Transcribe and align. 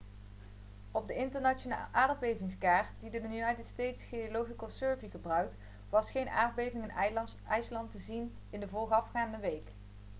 op 0.91 1.07
de 1.07 1.15
internationale 1.15 1.85
aardbevingskaart 1.91 2.87
die 2.99 3.09
de 3.09 3.21
united 3.23 3.65
states 3.65 4.03
geological 4.03 4.69
survey 4.69 5.09
gebruikt 5.09 5.55
was 5.89 6.11
geen 6.11 6.29
aardbevingen 6.29 6.89
in 6.89 7.25
ijsland 7.47 7.91
te 7.91 7.99
zien 7.99 8.35
in 8.49 8.59
de 8.59 8.67
voorafgaande 8.67 9.37
week 9.37 9.67